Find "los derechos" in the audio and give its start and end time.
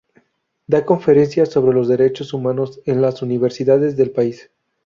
1.77-2.33